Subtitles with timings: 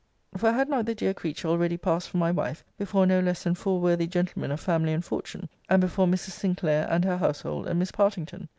[0.35, 3.53] For had not the dear creature already passed for my wife before no less than
[3.53, 5.47] four worthy gentlemen of family and fortune?
[5.69, 6.31] and before Mrs.
[6.31, 8.47] Sinclair, and her household, and Miss Partington?